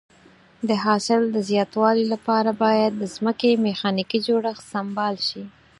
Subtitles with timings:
[0.69, 5.43] د حاصل د زیاتوالي لپاره باید د ځمکې میخانیکي جوړښت سمبال شي.